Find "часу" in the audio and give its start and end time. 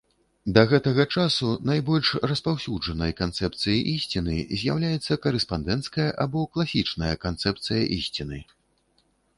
1.17-1.49